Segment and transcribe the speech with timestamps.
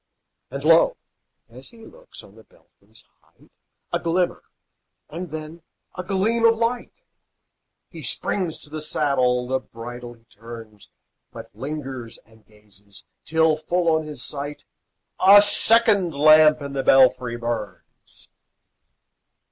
[0.49, 0.97] And lo!
[1.47, 3.51] as he looks, on the belfry's height
[3.93, 4.41] A glimmer,
[5.11, 5.61] and then
[5.95, 6.91] a gleam of light!
[7.87, 10.89] He springs to the saddle, the bridle he turns,
[11.31, 14.65] But lingers and gazes, till full on his sight
[15.23, 18.27] A second lamp in the belfry burns!